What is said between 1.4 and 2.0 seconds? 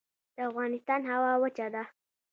وچه ده